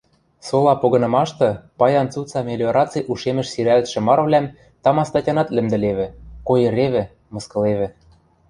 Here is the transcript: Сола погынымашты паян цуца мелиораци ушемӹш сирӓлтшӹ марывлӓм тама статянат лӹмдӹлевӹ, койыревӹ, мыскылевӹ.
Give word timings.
Сола 0.47 0.71
погынымашты 0.81 1.49
паян 1.79 2.07
цуца 2.13 2.39
мелиораци 2.47 2.99
ушемӹш 3.11 3.47
сирӓлтшӹ 3.53 3.99
марывлӓм 4.07 4.45
тама 4.83 5.03
статянат 5.09 5.49
лӹмдӹлевӹ, 5.55 6.07
койыревӹ, 6.47 7.03
мыскылевӹ. 7.33 7.87